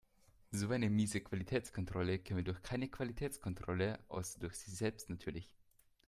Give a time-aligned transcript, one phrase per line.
[0.51, 5.51] So eine miese Qualitätskontrolle käme durch keine Qualitätskontrolle, außer durch sich selbst natürlich.